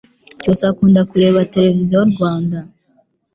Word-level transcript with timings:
cyusa 0.41 0.63
akunda 0.71 1.01
kureba 1.09 1.47
televiziyo 1.53 1.99
rwanda 2.11 2.57